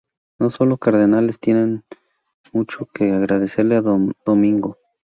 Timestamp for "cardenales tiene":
0.79-1.83